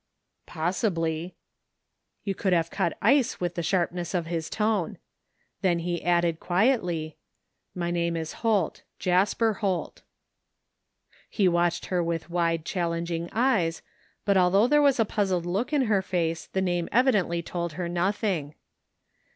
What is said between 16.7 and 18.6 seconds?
evidently told her nothing.